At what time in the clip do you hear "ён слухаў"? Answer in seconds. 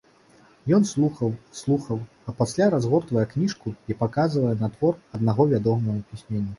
0.77-1.29